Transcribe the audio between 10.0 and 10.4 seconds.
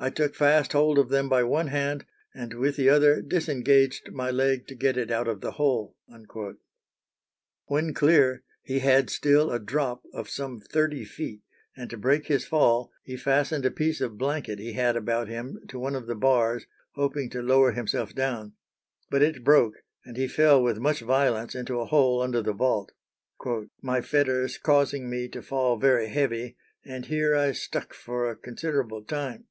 of